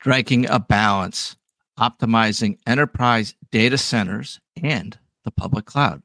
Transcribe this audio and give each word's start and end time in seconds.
striking 0.00 0.48
a 0.48 0.60
balance, 0.60 1.36
optimizing 1.76 2.56
enterprise 2.68 3.34
data 3.50 3.76
centers 3.76 4.38
and 4.62 4.96
the 5.24 5.30
public 5.32 5.66
cloud. 5.66 6.00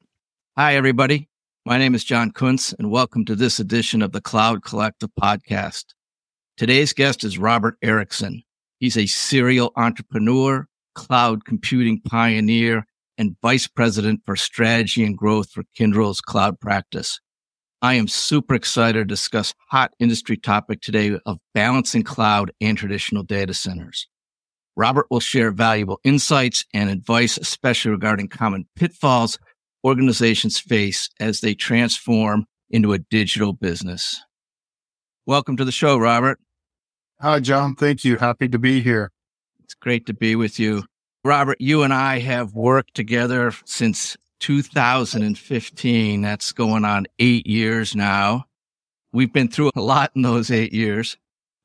Hi, 0.58 0.75
everybody. 0.75 1.30
My 1.64 1.77
name 1.77 1.93
is 1.93 2.03
John 2.03 2.32
Kundtz, 2.32 2.74
and 2.79 2.90
welcome 2.90 3.24
to 3.25 3.35
this 3.35 3.59
edition 3.59 4.01
of 4.01 4.11
the 4.11 4.19
Cloud 4.19 4.64
Collective 4.64 5.11
podcast. 5.21 5.93
Today's 6.58 6.92
guest 6.92 7.24
is 7.24 7.37
Robert 7.37 7.75
Erickson. 7.83 8.41
He's 8.79 8.98
a 8.98 9.05
serial 9.05 9.71
entrepreneur, 9.75 10.66
cloud 10.96 11.46
computing 11.46 12.02
pioneer, 12.02 12.88
and 13.20 13.36
vice 13.44 13.68
president 13.68 14.21
for 14.25 14.36
strategy 14.36 15.04
and 15.05 15.16
growth 15.16 15.52
for 15.52 15.64
Kyndryl's 15.78 16.20
cloud 16.20 16.60
practice. 16.60 17.20
I 17.84 17.95
am 17.95 18.07
super 18.07 18.55
excited 18.55 18.97
to 19.00 19.04
discuss 19.04 19.54
hot 19.70 19.91
industry 20.00 20.38
topic 20.38 20.79
today 20.79 21.20
of 21.25 21.38
balancing 21.54 22.04
cloud 22.04 22.50
and 22.61 22.77
traditional 22.77 23.23
data 23.23 23.54
centers. 23.54 24.07
Robert 24.77 25.07
will 25.11 25.19
share 25.19 25.51
valuable 25.51 26.00
insights 26.06 26.64
and 26.73 26.89
advice, 26.89 27.37
especially 27.37 27.92
regarding 27.92 28.29
common 28.29 28.69
pitfalls 28.78 29.37
organizations 29.83 30.57
face 30.57 31.09
as 31.19 31.42
they 31.42 31.54
transform 31.54 32.46
into 32.70 32.94
a 32.94 33.00
digital 33.00 33.52
business. 33.52 34.23
Welcome 35.26 35.58
to 35.58 35.66
the 35.66 35.72
show, 35.73 35.98
Robert. 35.98 36.40
Hi, 37.20 37.42
John. 37.42 37.76
Thank 37.76 38.06
you. 38.06 38.16
Happy 38.16 38.48
to 38.48 38.58
be 38.58 38.80
here. 38.80 39.12
It's 39.62 39.73
great 39.73 40.06
to 40.06 40.14
be 40.14 40.38
with 40.38 40.58
you. 40.58 40.84
Robert, 41.26 41.59
you 41.59 41.84
and 41.84 41.94
I 41.94 42.20
have 42.20 42.54
worked 42.54 42.95
together 42.95 43.52
since 43.66 44.16
2015. 44.44 46.22
That's 46.22 46.52
going 46.52 46.84
on 46.84 47.06
eight 47.20 47.48
years 47.48 47.96
now. 47.96 48.44
We've 49.14 49.32
been 49.32 49.48
through 49.48 49.72
a 49.74 49.80
lot 49.80 50.12
in 50.18 50.22
those 50.22 50.52
eight 50.52 50.74
years, 50.74 51.16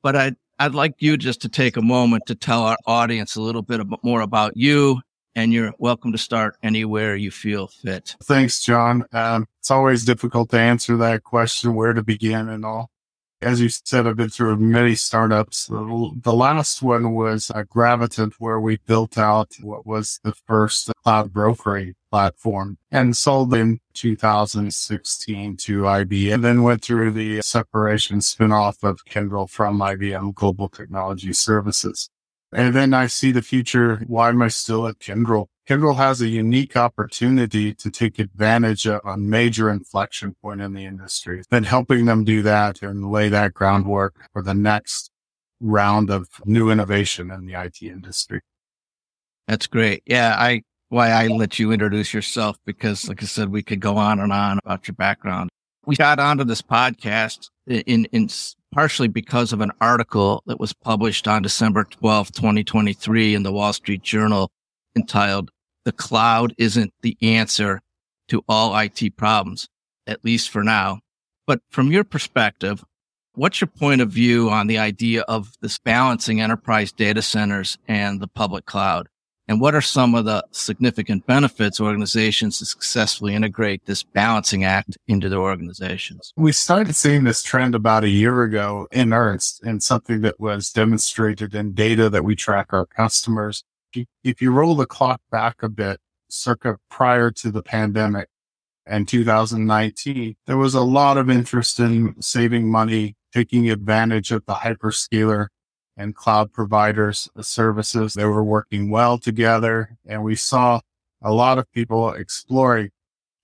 but 0.01 0.15
I'd, 0.15 0.37
I'd 0.59 0.73
like 0.73 0.93
you 0.99 1.17
just 1.17 1.41
to 1.41 1.49
take 1.49 1.75
a 1.75 1.81
moment 1.81 2.23
to 2.27 2.35
tell 2.35 2.63
our 2.63 2.77
audience 2.85 3.35
a 3.35 3.41
little 3.41 3.63
bit 3.63 3.81
more 4.01 4.21
about 4.21 4.55
you 4.55 5.01
and 5.35 5.51
you're 5.51 5.73
welcome 5.77 6.13
to 6.13 6.17
start 6.17 6.55
anywhere 6.63 7.17
you 7.17 7.31
feel 7.31 7.67
fit. 7.67 8.15
Thanks, 8.23 8.63
John. 8.63 9.03
Um, 9.11 9.45
it's 9.59 9.71
always 9.71 10.05
difficult 10.05 10.49
to 10.51 10.59
answer 10.59 10.95
that 10.97 11.23
question, 11.23 11.75
where 11.75 11.91
to 11.91 12.01
begin 12.01 12.47
and 12.47 12.63
all 12.63 12.91
as 13.41 13.61
you 13.61 13.69
said, 13.69 14.05
I've 14.05 14.17
been 14.17 14.29
through 14.29 14.57
many 14.57 14.95
startups. 14.95 15.67
The, 15.67 16.11
the 16.23 16.33
last 16.33 16.81
one 16.81 17.13
was 17.13 17.49
uh, 17.55 17.63
Gravitant, 17.63 18.33
where 18.37 18.59
we 18.59 18.79
built 18.85 19.17
out 19.17 19.53
what 19.61 19.85
was 19.85 20.19
the 20.25 20.33
first 20.45 20.91
cloud 21.03 21.31
brokering 21.31 21.95
platform 22.09 22.77
and 22.91 23.15
sold 23.15 23.53
in 23.53 23.79
2016 23.93 25.57
to 25.57 25.81
IBM 25.81 26.33
and 26.33 26.43
then 26.43 26.63
went 26.63 26.83
through 26.83 27.11
the 27.11 27.41
separation 27.41 28.19
spinoff 28.19 28.83
of 28.83 29.05
Kyndryl 29.05 29.49
from 29.49 29.79
IBM 29.79 30.33
Global 30.33 30.69
Technology 30.69 31.33
Services. 31.33 32.09
And 32.51 32.73
then 32.73 32.93
I 32.93 33.07
see 33.07 33.31
the 33.31 33.41
future. 33.41 34.03
Why 34.07 34.29
am 34.29 34.41
I 34.41 34.47
still 34.47 34.87
at 34.87 34.99
Kyndryl? 34.99 35.47
Kyndryl 35.67 35.97
has 35.97 36.19
a 36.19 36.27
unique 36.27 36.75
opportunity 36.75 37.75
to 37.75 37.91
take 37.91 38.17
advantage 38.17 38.87
of 38.87 39.01
a 39.05 39.17
major 39.17 39.69
inflection 39.69 40.35
point 40.41 40.61
in 40.61 40.73
the 40.73 40.83
industry. 40.83 41.43
Been 41.51 41.63
helping 41.63 42.05
them 42.05 42.23
do 42.23 42.41
that 42.41 42.81
and 42.81 43.11
lay 43.11 43.29
that 43.29 43.53
groundwork 43.53 44.15
for 44.33 44.41
the 44.41 44.55
next 44.55 45.11
round 45.59 46.09
of 46.09 46.27
new 46.45 46.71
innovation 46.71 47.29
in 47.29 47.45
the 47.45 47.53
IT 47.53 47.83
industry. 47.83 48.41
That's 49.47 49.67
great. 49.67 50.01
Yeah, 50.07 50.35
I 50.37 50.63
why 50.89 51.09
I 51.09 51.27
let 51.27 51.59
you 51.59 51.71
introduce 51.71 52.13
yourself 52.13 52.57
because 52.65 53.07
like 53.07 53.23
I 53.23 53.25
said, 53.25 53.49
we 53.49 53.63
could 53.63 53.79
go 53.79 53.97
on 53.97 54.19
and 54.19 54.33
on 54.33 54.59
about 54.63 54.87
your 54.87 54.95
background. 54.95 55.49
We 55.85 55.95
got 55.95 56.19
onto 56.19 56.43
this 56.43 56.61
podcast 56.61 57.49
in 57.67 58.05
in 58.05 58.29
partially 58.71 59.07
because 59.07 59.53
of 59.53 59.61
an 59.61 59.71
article 59.81 60.43
that 60.45 60.59
was 60.59 60.73
published 60.73 61.27
on 61.27 61.41
December 61.41 61.85
12, 61.85 62.31
2023 62.31 63.35
in 63.35 63.43
the 63.43 63.51
Wall 63.51 63.73
Street 63.73 64.03
Journal 64.03 64.51
entitled 64.95 65.49
the 65.85 65.91
cloud 65.91 66.53
isn't 66.57 66.93
the 67.01 67.17
answer 67.21 67.81
to 68.27 68.43
all 68.47 68.77
IT 68.77 69.15
problems, 69.17 69.67
at 70.05 70.23
least 70.23 70.49
for 70.49 70.63
now. 70.63 70.99
But 71.47 71.61
from 71.69 71.91
your 71.91 72.03
perspective, 72.03 72.83
what's 73.33 73.59
your 73.59 73.69
point 73.69 74.01
of 74.01 74.11
view 74.11 74.49
on 74.49 74.67
the 74.67 74.77
idea 74.77 75.21
of 75.21 75.53
this 75.61 75.79
balancing 75.79 76.41
enterprise 76.41 76.91
data 76.91 77.21
centers 77.21 77.77
and 77.87 78.19
the 78.19 78.27
public 78.27 78.65
cloud? 78.65 79.07
And 79.49 79.59
what 79.59 79.75
are 79.75 79.81
some 79.81 80.15
of 80.15 80.25
the 80.25 80.45
significant 80.51 81.25
benefits 81.25 81.81
organizations 81.81 82.59
to 82.59 82.65
successfully 82.65 83.33
integrate 83.33 83.85
this 83.85 84.03
balancing 84.03 84.63
act 84.63 84.97
into 85.07 85.27
their 85.27 85.39
organizations? 85.39 86.31
We 86.37 86.51
started 86.51 86.95
seeing 86.95 87.25
this 87.25 87.43
trend 87.43 87.75
about 87.75 88.03
a 88.03 88.09
year 88.09 88.43
ago 88.43 88.87
in 88.91 89.11
earnest 89.11 89.63
and 89.63 89.81
something 89.83 90.21
that 90.21 90.39
was 90.39 90.71
demonstrated 90.71 91.55
in 91.55 91.73
data 91.73 92.09
that 92.11 92.23
we 92.23 92.35
track 92.35 92.67
our 92.71 92.85
customers 92.85 93.63
if 94.23 94.41
you 94.41 94.51
roll 94.51 94.75
the 94.75 94.85
clock 94.85 95.21
back 95.31 95.63
a 95.63 95.69
bit, 95.69 95.99
circa 96.29 96.77
prior 96.89 97.31
to 97.31 97.51
the 97.51 97.63
pandemic 97.63 98.29
and 98.85 99.07
2019, 99.07 100.35
there 100.47 100.57
was 100.57 100.73
a 100.73 100.81
lot 100.81 101.17
of 101.17 101.29
interest 101.29 101.79
in 101.79 102.19
saving 102.21 102.69
money, 102.69 103.15
taking 103.33 103.69
advantage 103.69 104.31
of 104.31 104.45
the 104.45 104.55
hyperscaler 104.55 105.47
and 105.99 106.15
cloud 106.15 106.53
providers 106.53 107.29
services. 107.41 108.13
They 108.13 108.25
were 108.25 108.43
working 108.43 108.89
well 108.89 109.19
together. 109.19 109.97
And 110.07 110.23
we 110.23 110.35
saw 110.35 110.79
a 111.21 111.33
lot 111.33 111.59
of 111.59 111.71
people 111.73 112.11
exploring, 112.13 112.91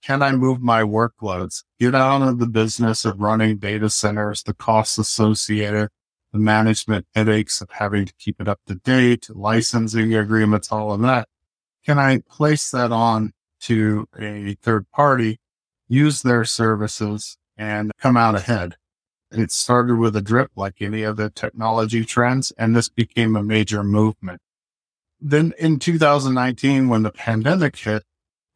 can 0.02 0.24
I 0.24 0.32
move 0.32 0.62
my 0.62 0.82
workloads, 0.82 1.64
get 1.80 1.94
out 1.94 2.22
of 2.22 2.40
the 2.40 2.48
business 2.48 3.04
of 3.04 3.20
running 3.20 3.58
data 3.58 3.90
centers, 3.90 4.42
the 4.42 4.54
costs 4.54 4.98
associated 4.98 5.90
the 6.32 6.40
management 6.40 7.06
headaches 7.16 7.62
of 7.62 7.70
having 7.72 8.06
to 8.06 8.14
keep 8.20 8.42
it 8.42 8.48
up 8.48 8.60
to 8.68 8.76
date, 8.76 9.28
licensing 9.30 10.14
agreements, 10.14 10.70
all 10.72 10.92
of 10.92 11.02
that. 11.02 11.28
Can 11.86 12.00
I 12.00 12.20
place 12.30 12.72
that 12.72 12.92
on 12.92 13.32
to 13.62 14.08
a 14.20 14.58
third 14.62 14.90
party, 14.92 15.40
use 15.88 16.24
their 16.24 16.44
services 16.44 17.38
and 17.58 17.92
come 18.00 18.18
out 18.18 18.36
ahead? 18.36 18.76
It 19.38 19.52
started 19.52 19.98
with 19.98 20.16
a 20.16 20.22
drip 20.22 20.52
like 20.56 20.82
any 20.82 21.04
of 21.04 21.18
the 21.18 21.30
technology 21.30 22.06
trends, 22.06 22.52
and 22.58 22.76
this 22.76 22.90
became 22.90 23.36
a 23.36 23.44
major 23.44 23.84
movement. 23.84 24.42
Then 25.20 25.54
in 25.60 25.80
2019, 25.80 26.88
when 26.88 27.04
the 27.04 27.12
pandemic 27.12 27.76
hit, 27.76 28.04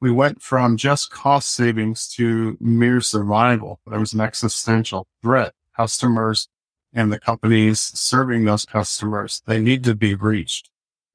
we 0.01 0.11
went 0.11 0.41
from 0.41 0.77
just 0.77 1.11
cost 1.11 1.49
savings 1.49 2.07
to 2.15 2.57
mere 2.61 3.01
survival. 3.01 3.79
There 3.85 3.99
was 3.99 4.13
an 4.13 4.21
existential 4.21 5.07
threat. 5.21 5.53
Customers 5.75 6.47
and 6.93 7.11
the 7.11 7.19
companies 7.19 7.79
serving 7.79 8.45
those 8.45 8.65
customers, 8.65 9.41
they 9.45 9.59
need 9.59 9.83
to 9.83 9.95
be 9.95 10.15
reached. 10.15 10.69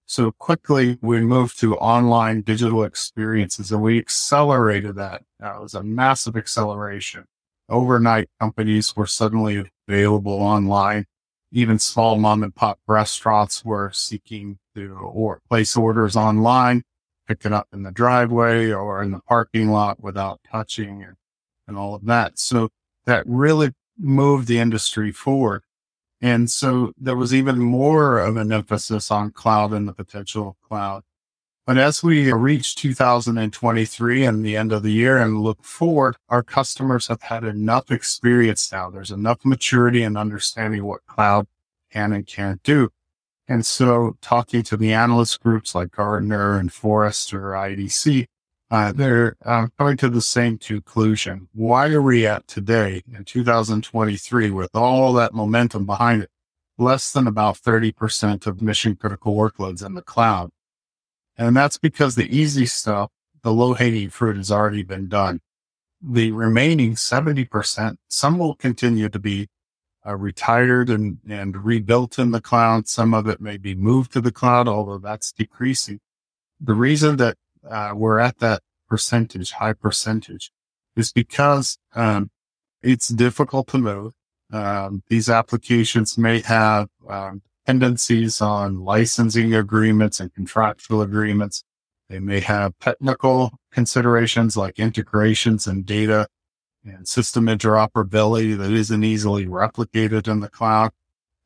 So 0.06 0.32
quickly 0.32 0.98
we 1.00 1.20
moved 1.20 1.58
to 1.60 1.76
online 1.76 2.42
digital 2.42 2.84
experiences 2.84 3.72
and 3.72 3.82
we 3.82 3.98
accelerated 3.98 4.96
that. 4.96 5.22
That 5.40 5.60
was 5.60 5.74
a 5.74 5.82
massive 5.82 6.36
acceleration. 6.36 7.24
Overnight 7.68 8.28
companies 8.40 8.94
were 8.94 9.06
suddenly 9.06 9.70
available 9.88 10.34
online. 10.34 11.06
Even 11.52 11.78
small 11.78 12.16
mom 12.16 12.42
and 12.42 12.54
pop 12.54 12.78
restaurants 12.86 13.64
were 13.64 13.90
seeking 13.92 14.58
to 14.74 14.92
or 14.92 15.40
place 15.48 15.76
orders 15.76 16.16
online, 16.16 16.82
pick 17.28 17.44
it 17.44 17.52
up 17.52 17.68
in 17.72 17.84
the 17.84 17.92
driveway 17.92 18.70
or 18.70 19.02
in 19.02 19.12
the 19.12 19.20
parking 19.20 19.70
lot 19.70 20.02
without 20.02 20.40
touching 20.50 21.02
and, 21.02 21.14
and 21.66 21.76
all 21.76 21.94
of 21.94 22.04
that. 22.06 22.38
So 22.38 22.70
that 23.06 23.24
really 23.26 23.72
moved 23.98 24.48
the 24.48 24.58
industry 24.58 25.12
forward. 25.12 25.62
And 26.20 26.50
so 26.50 26.92
there 26.98 27.16
was 27.16 27.34
even 27.34 27.58
more 27.58 28.18
of 28.18 28.36
an 28.36 28.52
emphasis 28.52 29.10
on 29.10 29.30
cloud 29.30 29.72
and 29.72 29.86
the 29.86 29.92
potential 29.92 30.48
of 30.48 30.68
cloud. 30.68 31.02
But 31.66 31.78
as 31.78 32.02
we 32.02 32.30
reach 32.30 32.74
2023 32.76 34.24
and 34.24 34.44
the 34.44 34.54
end 34.54 34.70
of 34.70 34.82
the 34.82 34.92
year 34.92 35.16
and 35.16 35.40
look 35.40 35.64
forward, 35.64 36.16
our 36.28 36.42
customers 36.42 37.06
have 37.06 37.22
had 37.22 37.42
enough 37.42 37.90
experience 37.90 38.70
now. 38.70 38.90
There's 38.90 39.10
enough 39.10 39.46
maturity 39.46 40.02
and 40.02 40.18
understanding 40.18 40.84
what 40.84 41.06
cloud 41.06 41.46
can 41.90 42.12
and 42.12 42.26
can't 42.26 42.62
do. 42.62 42.90
And 43.48 43.64
so 43.64 44.16
talking 44.20 44.62
to 44.64 44.76
the 44.76 44.92
analyst 44.92 45.42
groups 45.42 45.74
like 45.74 45.92
Gartner 45.92 46.58
and 46.58 46.70
Forrester, 46.70 47.52
IDC, 47.52 48.26
uh, 48.70 48.92
they're 48.92 49.36
uh, 49.44 49.68
coming 49.78 49.96
to 49.98 50.10
the 50.10 50.20
same 50.20 50.58
conclusion. 50.58 51.48
Why 51.54 51.88
are 51.92 52.02
we 52.02 52.26
at 52.26 52.46
today 52.46 53.02
in 53.10 53.24
2023 53.24 54.50
with 54.50 54.74
all 54.74 55.14
that 55.14 55.32
momentum 55.32 55.86
behind 55.86 56.24
it? 56.24 56.30
Less 56.76 57.12
than 57.12 57.26
about 57.26 57.56
30% 57.56 58.46
of 58.46 58.60
mission 58.60 58.96
critical 58.96 59.34
workloads 59.34 59.84
in 59.84 59.94
the 59.94 60.02
cloud. 60.02 60.50
And 61.36 61.56
that's 61.56 61.78
because 61.78 62.14
the 62.14 62.34
easy 62.36 62.66
stuff, 62.66 63.10
the 63.42 63.52
low 63.52 63.74
hanging 63.74 64.10
fruit 64.10 64.36
has 64.36 64.50
already 64.50 64.82
been 64.82 65.08
done. 65.08 65.40
The 66.00 66.32
remaining 66.32 66.94
70%, 66.94 67.96
some 68.08 68.38
will 68.38 68.54
continue 68.54 69.08
to 69.08 69.18
be 69.18 69.48
uh, 70.06 70.16
retired 70.16 70.90
and, 70.90 71.18
and 71.28 71.64
rebuilt 71.64 72.18
in 72.18 72.30
the 72.30 72.40
cloud. 72.40 72.88
Some 72.88 73.14
of 73.14 73.26
it 73.26 73.40
may 73.40 73.56
be 73.56 73.74
moved 73.74 74.12
to 74.12 74.20
the 74.20 74.32
cloud, 74.32 74.68
although 74.68 74.98
that's 74.98 75.32
decreasing. 75.32 76.00
The 76.60 76.74
reason 76.74 77.16
that 77.16 77.36
uh, 77.68 77.92
we're 77.94 78.18
at 78.18 78.38
that 78.38 78.62
percentage, 78.88 79.52
high 79.52 79.72
percentage, 79.72 80.50
is 80.94 81.10
because 81.10 81.78
um, 81.94 82.30
it's 82.82 83.08
difficult 83.08 83.68
to 83.68 83.78
move. 83.78 84.12
Um, 84.52 85.02
these 85.08 85.28
applications 85.28 86.18
may 86.18 86.40
have 86.42 86.88
um, 87.08 87.42
dependencies 87.64 88.40
on 88.40 88.84
licensing 88.84 89.54
agreements 89.54 90.20
and 90.20 90.34
contractual 90.34 91.00
agreements. 91.00 91.64
They 92.08 92.18
may 92.18 92.40
have 92.40 92.74
technical 92.78 93.52
considerations 93.72 94.56
like 94.56 94.78
integrations 94.78 95.66
and 95.66 95.86
data 95.86 96.28
and 96.84 97.08
system 97.08 97.46
interoperability 97.46 98.56
that 98.58 98.70
isn't 98.70 99.04
easily 99.04 99.46
replicated 99.46 100.28
in 100.28 100.40
the 100.40 100.50
cloud. 100.50 100.90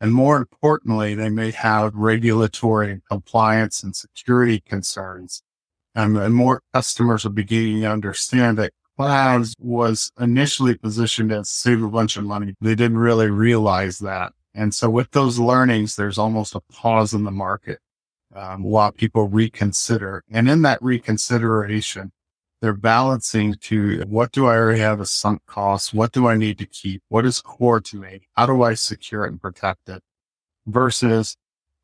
And 0.01 0.13
more 0.13 0.37
importantly, 0.37 1.15
they 1.15 1.29
may 1.29 1.53
have 1.53 1.95
regulatory 1.95 3.01
compliance 3.09 3.83
and 3.83 3.95
security 3.95 4.61
concerns. 4.61 5.43
And, 5.95 6.17
and 6.17 6.35
more 6.35 6.63
customers 6.75 7.25
are 7.27 7.31
beginning 7.31 7.83
to 7.83 7.91
understand 7.91 8.59
that 8.59 8.73
clouds 8.97 9.55
was 9.61 10.11
initially 10.19 10.77
positioned 10.77 11.33
as 11.33 11.49
save 11.49 11.83
a 11.83 11.89
bunch 11.89 12.17
of 12.17 12.25
money. 12.25 12.55
They 12.61 12.75
didn't 12.75 12.99
really 12.99 13.31
realize 13.31 14.01
that. 14.01 14.33
And 14.59 14.75
so 14.75 14.91
with 14.91 15.13
those 15.13 15.39
learnings, 15.39 15.95
there's 15.95 16.19
almost 16.19 16.57
a 16.57 16.61
pause 16.61 17.15
in 17.15 17.23
the 17.23 17.31
market 17.31 17.79
um, 18.35 18.65
while 18.65 18.91
people 18.91 19.29
reconsider. 19.29 20.25
And 20.29 20.51
in 20.51 20.63
that 20.63 20.83
reconsideration, 20.83 22.11
they're 22.61 22.73
balancing 22.73 23.55
to 23.55 24.03
what 24.09 24.33
do 24.33 24.47
I 24.47 24.57
already 24.57 24.81
have 24.81 25.01
as 25.01 25.13
sunk 25.13 25.47
costs? 25.47 25.95
What 25.95 26.11
do 26.11 26.27
I 26.27 26.37
need 26.37 26.59
to 26.59 26.67
keep? 26.67 27.05
What 27.09 27.25
is 27.25 27.41
core 27.41 27.81
to 27.83 28.01
me? 28.01 28.23
How 28.37 28.47
do 28.47 28.65
I 28.65 28.75
secure 28.75 29.25
it 29.25 29.31
and 29.31 29.41
protect 29.41 29.89
it? 29.89 30.03
Versus 30.67 31.37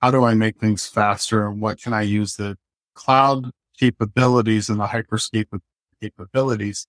how 0.03 0.11
do 0.11 0.25
I 0.25 0.35
make 0.35 0.59
things 0.59 0.89
faster? 0.89 1.47
And 1.47 1.61
what 1.61 1.81
can 1.81 1.93
I 1.93 2.03
use 2.03 2.35
the 2.35 2.59
cloud 2.95 3.53
capabilities 3.79 4.69
and 4.69 4.81
the 4.81 4.89
hyperscale 4.89 5.61
capabilities 6.03 6.89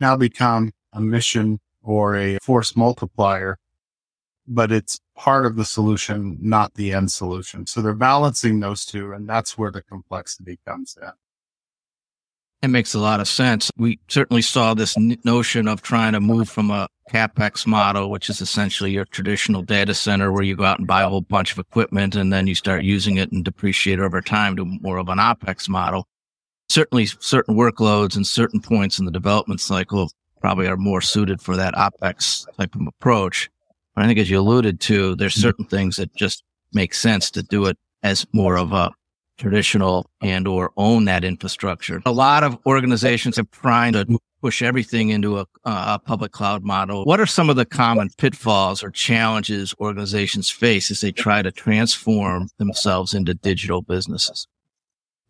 now 0.00 0.18
become 0.18 0.72
a 0.92 1.00
mission 1.00 1.60
or 1.82 2.14
a 2.14 2.38
force 2.40 2.76
multiplier, 2.76 3.56
but 4.46 4.70
it's 4.72 5.00
part 5.16 5.46
of 5.46 5.56
the 5.56 5.64
solution, 5.64 6.36
not 6.40 6.74
the 6.74 6.92
end 6.92 7.10
solution. 7.10 7.66
So 7.66 7.80
they're 7.80 7.94
balancing 7.94 8.60
those 8.60 8.84
two. 8.84 9.12
And 9.12 9.28
that's 9.28 9.56
where 9.56 9.70
the 9.70 9.82
complexity 9.82 10.58
comes 10.66 10.96
in. 11.00 11.10
It 12.62 12.68
makes 12.68 12.94
a 12.94 12.98
lot 12.98 13.20
of 13.20 13.28
sense. 13.28 13.70
We 13.76 13.98
certainly 14.08 14.40
saw 14.40 14.72
this 14.72 14.96
notion 14.96 15.68
of 15.68 15.82
trying 15.82 16.14
to 16.14 16.20
move 16.20 16.48
from 16.48 16.70
a 16.70 16.88
capex 17.10 17.66
model, 17.66 18.10
which 18.10 18.30
is 18.30 18.40
essentially 18.40 18.90
your 18.90 19.04
traditional 19.04 19.60
data 19.60 19.92
center 19.92 20.32
where 20.32 20.42
you 20.42 20.56
go 20.56 20.64
out 20.64 20.78
and 20.78 20.88
buy 20.88 21.02
a 21.02 21.08
whole 21.08 21.20
bunch 21.20 21.52
of 21.52 21.58
equipment 21.58 22.16
and 22.16 22.32
then 22.32 22.46
you 22.46 22.54
start 22.54 22.82
using 22.82 23.18
it 23.18 23.30
and 23.32 23.44
depreciate 23.44 24.00
over 24.00 24.22
time 24.22 24.56
to 24.56 24.64
more 24.64 24.96
of 24.96 25.10
an 25.10 25.18
opex 25.18 25.68
model. 25.68 26.08
Certainly 26.70 27.06
certain 27.20 27.54
workloads 27.54 28.16
and 28.16 28.26
certain 28.26 28.60
points 28.60 28.98
in 28.98 29.04
the 29.04 29.12
development 29.12 29.60
cycle 29.60 30.10
probably 30.40 30.66
are 30.66 30.78
more 30.78 31.02
suited 31.02 31.42
for 31.42 31.56
that 31.56 31.74
opex 31.74 32.46
type 32.56 32.74
of 32.74 32.86
approach. 32.86 33.50
But 33.94 34.04
I 34.04 34.06
think 34.06 34.18
as 34.18 34.30
you 34.30 34.38
alluded 34.38 34.80
to, 34.80 35.14
there's 35.16 35.34
mm-hmm. 35.34 35.42
certain 35.42 35.64
things 35.66 35.96
that 35.96 36.14
just 36.14 36.42
make 36.72 36.94
sense 36.94 37.30
to 37.32 37.42
do 37.42 37.66
it 37.66 37.78
as 38.02 38.26
more 38.32 38.56
of 38.56 38.72
a 38.72 38.90
traditional 39.38 40.06
and 40.20 40.46
or 40.46 40.72
own 40.76 41.06
that 41.06 41.24
infrastructure. 41.24 42.00
A 42.06 42.12
lot 42.12 42.44
of 42.44 42.58
organizations 42.66 43.38
are 43.38 43.46
trying 43.50 43.92
to 43.94 44.18
push 44.40 44.62
everything 44.62 45.08
into 45.08 45.38
a, 45.38 45.46
a, 45.64 45.98
public 45.98 46.30
cloud 46.32 46.62
model. 46.62 47.04
What 47.04 47.18
are 47.18 47.26
some 47.26 47.48
of 47.48 47.56
the 47.56 47.64
common 47.64 48.10
pitfalls 48.18 48.84
or 48.84 48.90
challenges 48.90 49.74
organizations 49.80 50.50
face 50.50 50.90
as 50.90 51.00
they 51.00 51.12
try 51.12 51.42
to 51.42 51.50
transform 51.50 52.48
themselves 52.58 53.14
into 53.14 53.34
digital 53.34 53.80
businesses? 53.80 54.46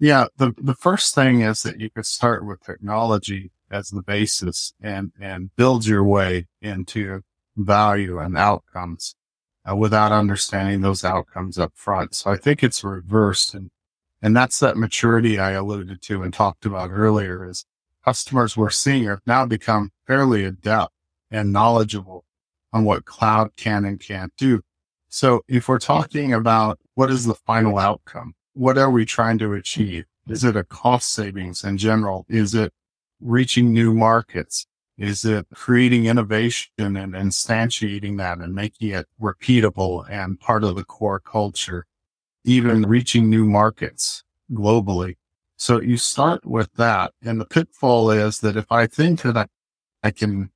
Yeah, 0.01 0.27
the, 0.37 0.53
the 0.59 0.75
first 0.75 1.15
thing 1.15 1.43
is 1.43 1.63
that 1.63 1.81
you 1.81 1.91
could 1.91 2.07
start 2.07 2.45
with 2.45 2.65
technology 2.65 3.53
as 3.71 3.91
the 3.91 4.03
basis 4.03 4.75
and, 4.83 5.13
and 5.21 5.55
build 5.57 5.87
your 5.87 6.05
way 6.05 6.47
into 6.61 7.23
value 7.57 8.19
and 8.19 8.37
outcomes 8.37 9.15
uh, 9.69 9.75
without 9.77 10.13
understanding 10.13 10.81
those 10.81 11.05
outcomes 11.05 11.59
up 11.59 11.73
front. 11.75 12.15
So 12.15 12.31
I 12.31 12.37
think 12.37 12.63
it's 12.63 12.85
reversed 12.85 13.55
and 13.55 13.71
and 14.23 14.35
that's 14.35 14.59
that 14.61 14.79
maturity 14.79 15.39
I 15.39 15.51
alluded 15.51 16.01
to 16.01 16.23
and 16.23 16.33
talked 16.33 16.65
about 16.65 16.91
earlier 16.91 17.47
is 17.47 17.67
customers 18.03 18.57
we're 18.57 18.71
seeing 18.71 19.05
have 19.05 19.21
now 19.27 19.45
become 19.45 19.91
fairly 20.07 20.45
adept 20.45 20.95
and 21.31 21.53
knowledgeable 21.53 22.25
on 22.73 22.85
what 22.85 23.05
cloud 23.05 23.51
can 23.57 23.85
and 23.85 24.01
can't 24.01 24.33
do. 24.39 24.63
So 25.09 25.43
if 25.47 25.69
we're 25.69 25.79
talking 25.79 26.33
about 26.33 26.79
what 26.95 27.11
is 27.11 27.27
the 27.27 27.35
final 27.35 27.79
outcome, 27.79 28.35
what 28.55 28.79
are 28.79 28.91
we 28.91 29.05
trying 29.05 29.39
to 29.39 29.53
achieve? 29.53 30.07
Is 30.27 30.43
it 30.43 30.57
a 30.57 30.65
cost 30.65 31.13
savings 31.13 31.63
in 31.63 31.77
general? 31.77 32.25
Is 32.29 32.55
it 32.55 32.73
reaching 33.21 33.73
new 33.75 33.93
markets? 33.93 34.67
Is 34.97 35.25
it 35.25 35.47
creating 35.53 36.07
innovation 36.07 36.71
and 36.79 37.15
instantiating 37.15 38.19
that 38.19 38.39
and 38.39 38.55
making 38.55 38.91
it 38.91 39.07
repeatable 39.21 40.09
and 40.09 40.39
part 40.39 40.63
of 40.63 40.77
the 40.77 40.85
core 40.85 41.21
culture? 41.21 41.87
even 42.45 42.83
reaching 42.83 43.29
new 43.29 43.45
markets 43.45 44.23
globally. 44.53 45.17
So 45.57 45.81
you 45.81 45.97
start 45.97 46.45
with 46.45 46.73
that. 46.75 47.13
And 47.23 47.41
the 47.41 47.47
pitfall 47.47 48.11
is 48.11 48.41
that 48.41 48.57
if 48.57 48.71
I 48.71 48.87
think 48.87 49.23
that 49.23 49.37
I, 49.37 49.47
I 50.03 50.11
can 50.11 50.51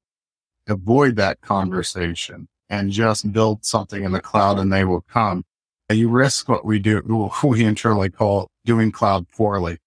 avoid 0.69 1.17
that 1.17 1.41
conversation 1.41 2.49
and 2.69 2.91
just 2.91 3.33
build 3.33 3.65
something 3.65 4.05
in 4.05 4.13
the 4.13 4.21
cloud 4.21 4.59
and 4.59 4.73
they 4.73 4.85
will 4.85 5.01
come, 5.01 5.45
you 5.91 6.11
risk 6.11 6.49
what 6.49 6.67
we 6.67 6.79
do, 6.79 7.31
we 7.43 7.65
internally 7.65 8.11
call 8.11 8.51
doing 8.65 8.93
cloud 8.93 9.27
poorly. 9.31 9.79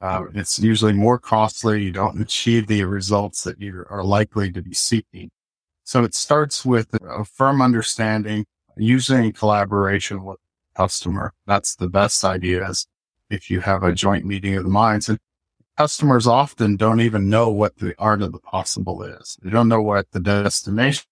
Uh, 0.00 0.24
it's 0.34 0.58
usually 0.58 0.92
more 0.92 1.18
costly. 1.18 1.82
You 1.82 1.92
don't 1.92 2.20
achieve 2.20 2.66
the 2.66 2.84
results 2.84 3.44
that 3.44 3.60
you 3.60 3.84
are 3.88 4.04
likely 4.04 4.52
to 4.52 4.62
be 4.62 4.74
seeking. 4.74 5.30
So 5.84 6.04
it 6.04 6.14
starts 6.14 6.64
with 6.64 6.88
a 7.02 7.24
firm 7.24 7.62
understanding, 7.62 8.46
using 8.76 9.32
collaboration 9.32 10.24
with 10.24 10.38
customer. 10.76 11.32
That's 11.46 11.76
the 11.76 11.88
best 11.88 12.24
idea 12.24 12.68
is 12.68 12.86
if 13.30 13.50
you 13.50 13.60
have 13.60 13.82
a 13.82 13.92
joint 13.92 14.24
meeting 14.24 14.56
of 14.56 14.64
the 14.64 14.70
minds 14.70 15.08
and 15.08 15.18
customers 15.76 16.26
often 16.26 16.76
don't 16.76 17.00
even 17.00 17.28
know 17.28 17.50
what 17.50 17.76
the 17.78 17.94
art 17.98 18.22
of 18.22 18.32
the 18.32 18.38
possible 18.38 19.02
is. 19.02 19.38
They 19.42 19.50
don't 19.50 19.68
know 19.68 19.82
what 19.82 20.10
the 20.10 20.20
destination 20.20 21.04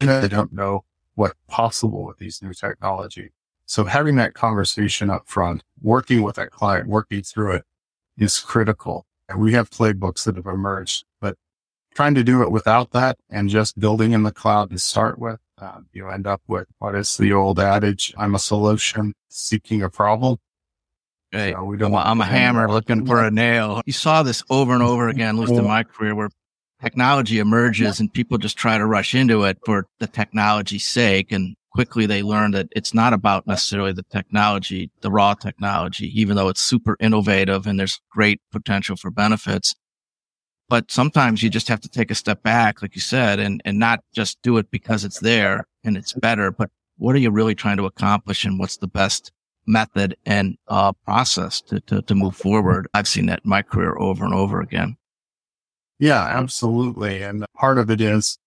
is. 0.00 0.08
They 0.08 0.28
don't 0.28 0.52
know 0.52 0.84
what 1.14 1.34
possible 1.48 2.04
with 2.04 2.18
these 2.18 2.42
new 2.42 2.54
technology. 2.54 3.30
So 3.66 3.84
having 3.84 4.16
that 4.16 4.34
conversation 4.34 5.10
up 5.10 5.28
front, 5.28 5.62
working 5.80 6.22
with 6.22 6.36
that 6.36 6.50
client, 6.50 6.88
working 6.88 7.22
through 7.22 7.52
it 7.56 7.64
is 8.18 8.38
critical. 8.38 9.06
And 9.28 9.40
we 9.40 9.52
have 9.52 9.70
playbooks 9.70 10.24
that 10.24 10.36
have 10.36 10.46
emerged, 10.46 11.04
but 11.20 11.36
trying 11.94 12.14
to 12.14 12.24
do 12.24 12.42
it 12.42 12.50
without 12.50 12.90
that 12.92 13.18
and 13.30 13.48
just 13.48 13.78
building 13.78 14.12
in 14.12 14.22
the 14.22 14.32
cloud 14.32 14.70
to 14.70 14.78
start 14.78 15.18
with 15.18 15.38
uh, 15.60 15.80
you 15.92 16.08
end 16.08 16.26
up 16.26 16.40
with 16.48 16.66
what 16.78 16.94
is 16.94 17.16
the 17.16 17.32
old 17.32 17.60
adage? 17.60 18.14
I'm 18.16 18.34
a 18.34 18.38
solution 18.38 19.14
seeking 19.28 19.82
a 19.82 19.90
problem. 19.90 20.38
Hey, 21.30 21.52
so 21.52 21.64
we 21.64 21.76
don't 21.76 21.94
I'm, 21.94 22.06
I'm 22.06 22.20
a 22.20 22.24
hammer 22.24 22.68
looking 22.68 23.06
for 23.06 23.22
a 23.22 23.30
nail. 23.30 23.82
You 23.86 23.92
saw 23.92 24.22
this 24.22 24.42
over 24.50 24.72
and 24.72 24.82
over 24.82 25.08
again, 25.08 25.36
at 25.36 25.40
least 25.40 25.52
in 25.52 25.66
my 25.66 25.84
career, 25.84 26.14
where 26.14 26.30
technology 26.82 27.38
emerges 27.38 28.00
and 28.00 28.12
people 28.12 28.38
just 28.38 28.56
try 28.56 28.78
to 28.78 28.86
rush 28.86 29.14
into 29.14 29.44
it 29.44 29.58
for 29.64 29.86
the 30.00 30.06
technology's 30.06 30.84
sake. 30.84 31.30
And 31.30 31.54
quickly 31.72 32.06
they 32.06 32.22
learn 32.22 32.50
that 32.52 32.68
it's 32.72 32.92
not 32.94 33.12
about 33.12 33.46
necessarily 33.46 33.92
the 33.92 34.04
technology, 34.04 34.90
the 35.00 35.10
raw 35.10 35.34
technology, 35.34 36.10
even 36.20 36.36
though 36.36 36.48
it's 36.48 36.60
super 36.60 36.96
innovative 37.00 37.66
and 37.66 37.78
there's 37.78 38.00
great 38.10 38.40
potential 38.50 38.96
for 38.96 39.10
benefits. 39.10 39.74
But 40.68 40.90
sometimes 40.90 41.42
you 41.42 41.50
just 41.50 41.68
have 41.68 41.80
to 41.80 41.88
take 41.88 42.10
a 42.10 42.14
step 42.14 42.42
back, 42.42 42.82
like 42.82 42.94
you 42.94 43.00
said, 43.00 43.40
and, 43.40 43.60
and 43.64 43.78
not 43.78 44.00
just 44.14 44.40
do 44.42 44.56
it 44.56 44.70
because 44.70 45.04
it's 45.04 45.20
there 45.20 45.66
and 45.82 45.96
it's 45.96 46.12
better, 46.12 46.50
but 46.50 46.70
what 46.96 47.14
are 47.14 47.18
you 47.18 47.30
really 47.30 47.54
trying 47.54 47.78
to 47.78 47.86
accomplish 47.86 48.44
and 48.44 48.58
what's 48.58 48.76
the 48.76 48.86
best 48.86 49.32
method 49.66 50.16
and 50.26 50.56
uh, 50.68 50.92
process 50.92 51.60
to, 51.62 51.80
to, 51.80 52.02
to 52.02 52.14
move 52.14 52.36
forward? 52.36 52.86
I've 52.94 53.08
seen 53.08 53.26
that 53.26 53.40
in 53.44 53.50
my 53.50 53.62
career 53.62 53.96
over 53.98 54.24
and 54.24 54.34
over 54.34 54.60
again. 54.60 54.96
Yeah, 55.98 56.22
absolutely. 56.22 57.22
And 57.22 57.44
part 57.54 57.78
of 57.78 57.90
it 57.90 58.00
is 58.00 58.38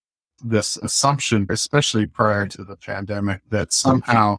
this 0.44 0.76
assumption, 0.76 1.46
especially 1.48 2.06
prior 2.06 2.46
to 2.48 2.64
the 2.64 2.76
pandemic, 2.76 3.40
that 3.48 3.72
somehow 3.72 4.36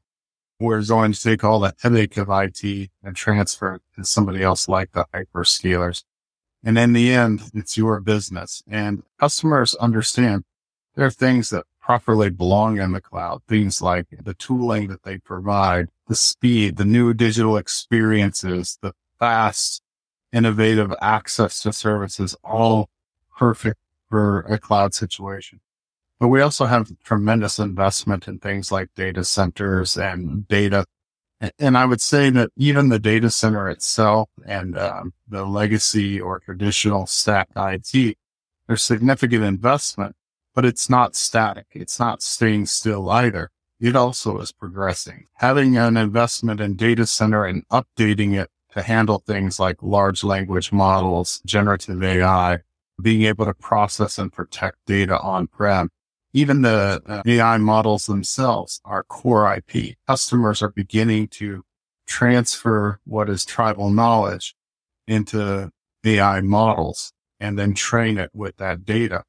we're 0.59 0.85
going 0.85 1.11
to 1.11 1.21
take 1.21 1.43
all 1.43 1.59
the 1.59 1.73
headache 1.81 2.17
of 2.17 2.29
IT 2.29 2.89
and 3.03 3.15
transfer 3.15 3.75
it 3.75 3.81
to 3.95 4.05
somebody 4.05 4.41
else 4.41 4.69
like 4.69 4.91
the 4.93 5.05
hyperscalers. 5.13 6.03
And 6.63 6.77
in 6.77 6.93
the 6.93 7.11
end, 7.11 7.41
it's 7.53 7.77
your 7.77 7.99
business 7.99 8.63
and 8.67 9.03
customers 9.19 9.75
understand 9.75 10.43
there 10.95 11.05
are 11.05 11.11
things 11.11 11.49
that 11.49 11.65
properly 11.85 12.31
belong 12.31 12.79
in 12.79 12.93
the 12.93 13.01
cloud. 13.01 13.41
Things 13.47 13.81
like 13.81 14.07
the 14.23 14.33
tooling 14.33 14.87
that 14.87 15.03
they 15.03 15.19
provide, 15.19 15.89
the 16.07 16.15
speed, 16.15 16.77
the 16.77 16.85
new 16.85 17.13
digital 17.13 17.57
experiences, 17.57 18.79
the 18.81 18.93
fast, 19.19 19.83
innovative 20.33 20.93
access 20.99 21.59
to 21.61 21.71
services, 21.71 22.35
all 22.43 22.89
perfect 23.37 23.77
for 24.09 24.41
a 24.41 24.57
cloud 24.57 24.93
situation. 24.93 25.59
But 26.19 26.29
we 26.29 26.41
also 26.41 26.65
have 26.65 26.91
tremendous 27.03 27.59
investment 27.59 28.27
in 28.27 28.39
things 28.39 28.71
like 28.71 28.89
data 28.95 29.23
centers 29.23 29.97
and 29.97 30.47
data 30.47 30.85
and 31.59 31.77
I 31.77 31.85
would 31.85 32.01
say 32.01 32.29
that 32.29 32.51
even 32.55 32.89
the 32.89 32.99
data 32.99 33.29
center 33.29 33.69
itself 33.69 34.29
and 34.45 34.77
um, 34.77 35.13
the 35.27 35.45
legacy 35.45 36.19
or 36.19 36.39
traditional 36.39 37.05
stack 37.07 37.49
IT, 37.55 38.17
there's 38.67 38.81
significant 38.81 39.43
investment, 39.43 40.15
but 40.53 40.65
it's 40.65 40.89
not 40.89 41.15
static. 41.15 41.67
It's 41.71 41.99
not 41.99 42.21
staying 42.21 42.67
still 42.67 43.09
either. 43.09 43.51
it 43.79 43.95
also 43.95 44.39
is 44.39 44.53
progressing. 44.53 45.25
Having 45.35 45.77
an 45.77 45.97
investment 45.97 46.61
in 46.61 46.75
data 46.75 47.05
center 47.05 47.45
and 47.45 47.67
updating 47.67 48.39
it 48.39 48.49
to 48.71 48.81
handle 48.81 49.19
things 49.19 49.59
like 49.59 49.77
large 49.81 50.23
language 50.23 50.71
models, 50.71 51.41
generative 51.45 52.01
AI, 52.01 52.59
being 53.01 53.23
able 53.23 53.45
to 53.45 53.53
process 53.53 54.17
and 54.17 54.31
protect 54.31 54.77
data 54.85 55.19
on 55.19 55.47
prem. 55.47 55.89
Even 56.35 56.63
the 56.63 57.01
uh, 57.05 57.21
AI 57.25 57.55
models 57.55 58.07
themselves 58.07 58.81
are 58.83 59.03
core 59.03 59.55
IP. 59.55 59.95
Customers 60.05 60.61
are 60.61 60.69
beginning 60.69 61.29
to 61.29 61.63
transfer 62.07 62.99
what 63.05 63.29
is 63.29 63.45
tribal 63.45 63.89
knowledge 63.89 64.53
into 65.07 65.71
AI 66.03 66.41
models 66.41 67.13
and 67.39 67.57
then 67.57 67.73
train 67.73 68.17
it 68.17 68.31
with 68.33 68.57
that 68.57 68.83
data. 68.83 69.23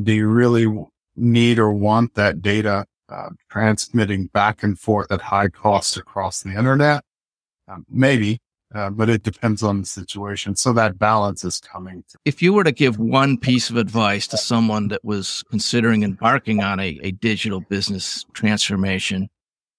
Do 0.00 0.12
you 0.12 0.28
really 0.28 0.72
need 1.16 1.58
or 1.58 1.72
want 1.72 2.14
that 2.14 2.40
data 2.40 2.86
uh, 3.08 3.30
transmitting 3.50 4.26
back 4.26 4.62
and 4.62 4.78
forth 4.78 5.10
at 5.10 5.22
high 5.22 5.48
cost 5.48 5.96
across 5.96 6.44
the 6.44 6.56
internet? 6.56 7.02
Um, 7.66 7.84
maybe, 7.90 8.38
uh, 8.74 8.90
but 8.90 9.08
it 9.08 9.22
depends 9.22 9.62
on 9.62 9.80
the 9.80 9.86
situation. 9.86 10.56
So 10.56 10.72
that 10.72 10.98
balance 10.98 11.44
is 11.44 11.60
coming. 11.60 12.04
If 12.24 12.42
you 12.42 12.52
were 12.52 12.64
to 12.64 12.72
give 12.72 12.98
one 12.98 13.38
piece 13.38 13.70
of 13.70 13.76
advice 13.76 14.26
to 14.28 14.36
someone 14.36 14.88
that 14.88 15.04
was 15.04 15.44
considering 15.50 16.02
embarking 16.02 16.62
on 16.62 16.80
a, 16.80 16.98
a 17.02 17.12
digital 17.12 17.60
business 17.60 18.24
transformation, 18.32 19.28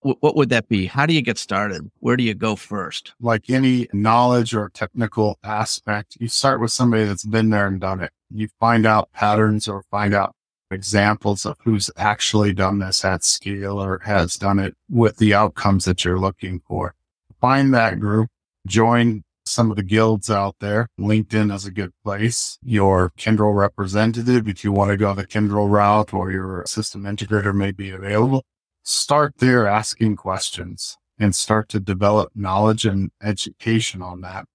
w- 0.02 0.18
what 0.22 0.36
would 0.36 0.50
that 0.50 0.70
be? 0.70 0.86
How 0.86 1.06
do 1.06 1.14
you 1.14 1.22
get 1.22 1.38
started? 1.38 1.92
Where 2.00 2.16
do 2.16 2.24
you 2.24 2.34
go 2.34 2.56
first? 2.56 3.14
Like 3.20 3.50
any 3.50 3.88
knowledge 3.92 4.56
or 4.56 4.70
technical 4.70 5.38
aspect, 5.44 6.18
you 6.20 6.30
start 6.30 6.62
with 6.62 6.72
somebody 6.72 7.04
that's 7.04 7.26
been 7.26 7.50
there 7.50 7.68
and 7.68 7.82
done 7.82 8.00
it. 8.00 8.12
You 8.32 8.48
find 8.60 8.86
out 8.86 9.12
patterns 9.12 9.68
or 9.68 9.84
find 9.92 10.14
out 10.14 10.36
examples 10.72 11.46
of 11.46 11.58
who's 11.64 11.92
actually 11.98 12.54
done 12.54 12.80
this 12.80 13.06
at 13.06 13.24
scale 13.24 13.82
or 13.82 14.00
has 14.00 14.36
done 14.36 14.60
it 14.60 14.76
with 14.90 15.18
the 15.18 15.34
outcomes 15.34 15.86
that 15.86 16.04
you're 16.04 16.20
looking 16.20 16.62
for. 16.68 16.96
Find 17.40 17.74
that 17.74 18.00
group 18.00 18.30
join 18.66 19.24
some 19.46 19.70
of 19.70 19.78
the 19.78 19.84
guilds 19.84 20.30
out 20.30 20.56
there. 20.60 20.88
LinkedIn 21.00 21.54
is 21.54 21.66
a 21.66 21.72
good 21.72 21.92
place. 22.04 22.58
Your 22.64 23.12
Kyndryl 23.18 23.56
representative, 23.56 24.48
if 24.48 24.64
you 24.64 24.72
want 24.72 24.92
to 24.92 24.98
go 24.98 25.14
the 25.14 25.26
Kyndryl 25.26 25.70
route 25.70 26.14
or 26.14 26.32
your 26.32 26.64
system 26.68 27.04
integrator 27.04 27.54
may 27.54 27.72
be 27.72 27.92
available. 27.92 28.44
Start 28.84 29.36
there 29.38 29.68
asking 29.68 30.16
questions 30.16 30.98
and 31.18 31.36
start 31.36 31.70
to 31.70 31.80
develop 31.80 32.32
knowledge 32.36 32.86
and 32.86 33.12
education 33.24 34.02
on 34.02 34.22
that 34.22 34.46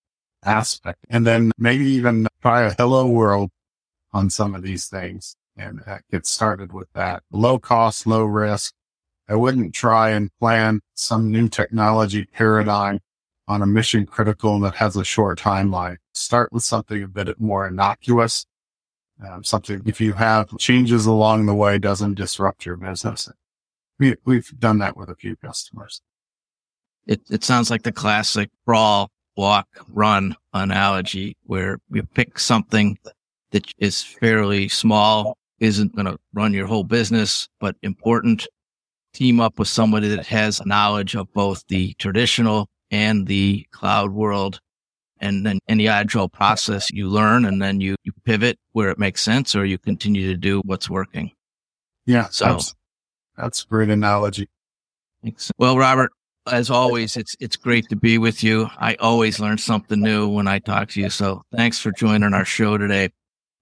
aspect. 0.45 0.99
And 1.09 1.27
then 1.27 1.53
maybe 1.57 1.85
even 1.87 2.27
try 2.43 2.63
a 2.63 2.75
hello 2.75 3.07
world 3.07 3.51
on 4.13 4.31
some 4.31 4.55
of 4.55 4.63
these 4.63 4.87
things 4.87 5.37
and 5.57 5.81
uh, 5.87 5.99
get 6.11 6.27
started 6.27 6.73
with 6.73 6.89
that. 6.95 7.23
Low 7.31 7.59
cost, 7.59 8.07
low 8.07 8.25
risk. 8.25 8.73
I 9.29 9.37
wouldn't 9.37 9.75
try 9.75 10.11
and 10.11 10.31
plan 10.41 10.81
some 10.95 11.31
new 11.31 11.49
technology 11.49 12.25
paradigm 12.25 12.99
on 13.51 13.63
a 13.63 13.67
mission 13.67 14.07
critical 14.07 14.61
that 14.61 14.77
has 14.77 14.97
a 14.97 15.03
short 15.05 15.41
timeline. 15.41 15.97
Start 16.15 16.53
with 16.53 16.63
something 16.63 17.03
a 17.03 17.09
bit 17.09 17.41
more 17.41 17.67
innocuous. 17.67 18.47
Um, 19.27 19.43
something 19.43 19.83
if 19.85 20.01
you 20.01 20.13
have 20.13 20.57
changes 20.59 21.05
along 21.05 21.47
the 21.47 21.55
way 21.55 21.77
doesn't 21.77 22.15
disrupt 22.15 22.65
your 22.65 22.77
business. 22.77 23.29
We, 23.99 24.15
we've 24.25 24.49
done 24.61 24.79
that 24.79 24.97
with 24.97 25.11
a 25.11 25.17
few 25.17 25.35
customers. 25.35 26.01
It, 27.09 27.23
it 27.29 27.43
sounds 27.43 27.71
like 27.71 27.83
the 27.83 27.91
classic 27.91 28.51
crawl, 28.65 29.11
walk, 29.37 29.67
run 29.93 30.37
analogy 30.55 31.37
where 31.43 31.79
you 31.91 32.05
pick 32.05 32.39
something 32.39 32.99
that 33.51 33.67
is 33.79 34.01
fairly 34.01 34.69
small, 34.69 35.37
isn't 35.59 35.97
going 35.97 36.07
to 36.07 36.19
run 36.33 36.55
your 36.55 36.69
whole 36.69 36.85
business, 36.85 37.49
but 37.59 37.75
important. 37.83 38.47
Team 39.13 39.41
up 39.41 39.59
with 39.59 39.67
somebody 39.67 40.07
that 40.07 40.27
has 40.27 40.65
knowledge 40.65 41.17
of 41.17 41.33
both 41.33 41.65
the 41.67 41.95
traditional 41.95 42.69
and 42.91 43.27
the 43.27 43.67
cloud 43.71 44.13
world. 44.13 44.61
And 45.21 45.45
then 45.45 45.59
in 45.69 45.79
the 45.79 45.89
agile 45.89 46.29
process, 46.29 46.91
you 46.91 47.09
learn 47.09 47.45
and 47.45 47.61
then 47.61 47.81
you, 47.81 47.97
you 48.05 48.13
pivot 48.25 48.59
where 48.73 48.89
it 48.89 48.99
makes 48.99 49.21
sense 49.23 49.55
or 49.55 49.65
you 49.65 49.77
continue 49.77 50.29
to 50.29 50.37
do 50.37 50.63
what's 50.65 50.89
working. 50.89 51.33
Yeah. 52.07 52.29
So 52.31 52.47
that's, 52.47 52.75
that's 53.37 53.65
a 53.65 53.67
great 53.67 53.91
analogy. 53.91 54.49
Thanks. 55.23 55.53
Well, 55.59 55.77
Robert, 55.77 56.11
as 56.51 56.71
always, 56.71 57.19
it's, 57.19 57.37
it's 57.39 57.57
great 57.57 57.89
to 57.91 57.97
be 57.97 58.17
with 58.17 58.43
you. 58.43 58.71
I 58.79 58.95
always 58.95 59.39
learn 59.39 59.59
something 59.59 60.01
new 60.01 60.27
when 60.27 60.49
I 60.49 60.59
talk 60.59 60.89
to 60.91 61.01
you. 61.01 61.11
So 61.11 61.43
thanks 61.55 61.79
for 61.79 61.93
joining 61.93 62.33
our 62.33 62.47
show 62.47 62.79
today. 62.79 63.11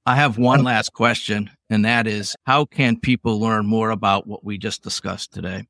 I 0.07 0.15
have 0.15 0.39
one 0.39 0.63
last 0.65 0.95
question, 0.95 1.51
and 1.69 1.85
that 1.85 2.07
is 2.07 2.35
how 2.47 2.65
can 2.65 2.99
people 2.99 3.39
learn 3.41 3.67
more 3.67 3.91
about 3.91 4.27
what 4.27 4.43
we 4.43 4.57
just 4.57 4.83
discussed 4.83 5.33
today? 5.33 5.67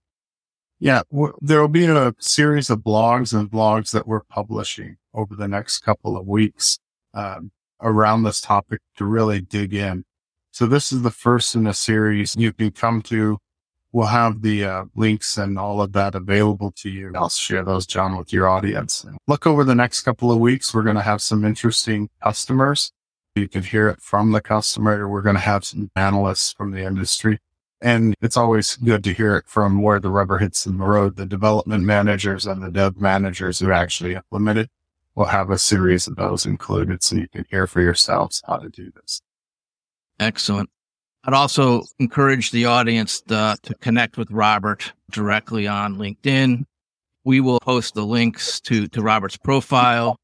Yeah, 0.80 1.02
there 1.40 1.60
will 1.60 1.68
be 1.68 1.86
a 1.86 2.14
series 2.20 2.70
of 2.70 2.80
blogs 2.80 3.36
and 3.36 3.50
blogs 3.50 3.90
that 3.90 4.06
we're 4.06 4.22
publishing 4.22 4.96
over 5.12 5.34
the 5.34 5.48
next 5.48 5.78
couple 5.78 6.16
of 6.16 6.26
weeks 6.26 6.78
um, 7.14 7.50
around 7.80 8.22
this 8.22 8.40
topic 8.40 8.80
to 8.96 9.04
really 9.04 9.40
dig 9.40 9.74
in. 9.74 10.04
So 10.52 10.66
this 10.66 10.92
is 10.92 11.02
the 11.02 11.10
first 11.10 11.54
in 11.56 11.66
a 11.66 11.74
series 11.74 12.36
you 12.36 12.52
can 12.52 12.70
come 12.70 13.02
to. 13.02 13.38
We'll 13.90 14.06
have 14.06 14.42
the 14.42 14.64
uh, 14.64 14.84
links 14.94 15.36
and 15.36 15.58
all 15.58 15.80
of 15.80 15.92
that 15.94 16.14
available 16.14 16.72
to 16.76 16.90
you. 16.90 17.10
I'll 17.16 17.28
share 17.28 17.64
those, 17.64 17.86
John, 17.86 18.16
with 18.16 18.32
your 18.32 18.48
audience. 18.48 19.04
Look 19.26 19.46
over 19.46 19.64
the 19.64 19.74
next 19.74 20.02
couple 20.02 20.30
of 20.30 20.38
weeks. 20.38 20.72
We're 20.74 20.82
going 20.82 20.96
to 20.96 21.02
have 21.02 21.22
some 21.22 21.44
interesting 21.44 22.08
customers. 22.22 22.92
You 23.34 23.48
can 23.48 23.62
hear 23.62 23.88
it 23.88 24.00
from 24.00 24.32
the 24.32 24.40
customer. 24.40 25.08
We're 25.08 25.22
going 25.22 25.36
to 25.36 25.40
have 25.40 25.64
some 25.64 25.90
analysts 25.96 26.52
from 26.52 26.70
the 26.70 26.84
industry 26.84 27.38
and 27.80 28.14
it's 28.20 28.36
always 28.36 28.76
good 28.76 29.04
to 29.04 29.14
hear 29.14 29.36
it 29.36 29.46
from 29.46 29.82
where 29.82 30.00
the 30.00 30.10
rubber 30.10 30.38
hits 30.38 30.64
the 30.64 30.72
road. 30.72 31.16
The 31.16 31.26
development 31.26 31.84
managers 31.84 32.46
and 32.46 32.62
the 32.62 32.70
dev 32.70 33.00
managers 33.00 33.58
who 33.60 33.70
actually 33.70 34.14
implement 34.14 34.58
it 34.58 34.70
will 35.14 35.26
have 35.26 35.50
a 35.50 35.58
series 35.58 36.06
of 36.06 36.16
those 36.16 36.46
included 36.46 37.02
so 37.02 37.16
you 37.16 37.28
can 37.28 37.44
hear 37.50 37.66
for 37.66 37.80
yourselves 37.80 38.42
how 38.46 38.56
to 38.56 38.68
do 38.68 38.90
this. 38.94 39.20
Excellent. 40.18 40.70
I'd 41.24 41.34
also 41.34 41.82
encourage 41.98 42.50
the 42.50 42.66
audience 42.66 43.20
to, 43.22 43.56
to 43.62 43.74
connect 43.76 44.16
with 44.16 44.30
Robert 44.30 44.92
directly 45.10 45.66
on 45.66 45.96
LinkedIn. 45.96 46.64
We 47.24 47.40
will 47.40 47.60
post 47.60 47.94
the 47.94 48.06
links 48.06 48.60
to, 48.62 48.86
to 48.88 49.02
Robert's 49.02 49.36
profile, 49.36 50.16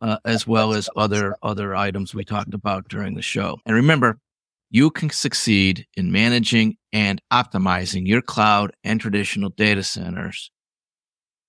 uh, 0.00 0.18
as 0.24 0.46
well 0.46 0.72
as 0.72 0.88
other, 0.96 1.36
other 1.42 1.74
items 1.74 2.14
we 2.14 2.24
talked 2.24 2.54
about 2.54 2.88
during 2.88 3.14
the 3.14 3.22
show. 3.22 3.58
And 3.66 3.74
remember, 3.74 4.18
you 4.70 4.90
can 4.90 5.10
succeed 5.10 5.86
in 5.96 6.12
managing 6.12 6.76
and 6.92 7.20
optimizing 7.32 8.06
your 8.06 8.22
cloud 8.22 8.72
and 8.84 9.00
traditional 9.00 9.50
data 9.50 9.82
centers 9.82 10.50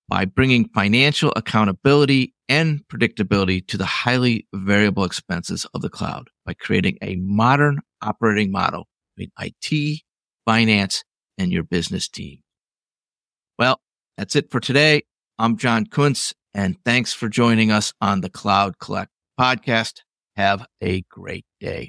by 0.08 0.24
bringing 0.24 0.68
financial 0.68 1.32
accountability 1.36 2.34
and 2.48 2.80
predictability 2.88 3.66
to 3.66 3.76
the 3.76 3.84
highly 3.84 4.46
variable 4.54 5.04
expenses 5.04 5.66
of 5.74 5.82
the 5.82 5.90
cloud 5.90 6.28
by 6.46 6.54
creating 6.54 6.96
a 7.02 7.16
modern 7.16 7.80
operating 8.02 8.50
model 8.50 8.86
between 9.16 9.30
IT, 9.38 10.00
finance, 10.46 11.04
and 11.36 11.52
your 11.52 11.62
business 11.62 12.08
team. 12.08 12.38
Well, 13.58 13.80
that's 14.16 14.36
it 14.36 14.50
for 14.50 14.60
today. 14.60 15.02
I'm 15.38 15.56
John 15.56 15.86
Kundtz, 15.86 16.32
and 16.54 16.76
thanks 16.84 17.12
for 17.12 17.28
joining 17.28 17.70
us 17.70 17.92
on 18.00 18.22
the 18.22 18.30
Cloud 18.30 18.78
Collective 18.78 19.12
podcast. 19.38 20.00
Have 20.36 20.66
a 20.80 21.02
great 21.02 21.44
day. 21.60 21.86